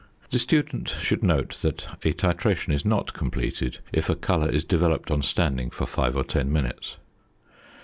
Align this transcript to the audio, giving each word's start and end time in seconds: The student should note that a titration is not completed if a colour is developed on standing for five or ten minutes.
The 0.31 0.39
student 0.39 0.89
should 0.89 1.21
note 1.21 1.59
that 1.61 1.85
a 2.03 2.11
titration 2.13 2.73
is 2.73 2.83
not 2.83 3.13
completed 3.13 3.77
if 3.93 4.09
a 4.09 4.15
colour 4.15 4.49
is 4.49 4.63
developed 4.63 5.11
on 5.11 5.21
standing 5.21 5.69
for 5.69 5.85
five 5.85 6.17
or 6.17 6.23
ten 6.23 6.51
minutes. 6.51 6.97